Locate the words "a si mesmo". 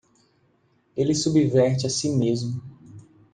1.85-2.59